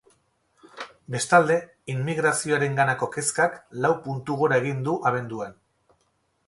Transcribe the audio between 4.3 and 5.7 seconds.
gora egin du abenduan.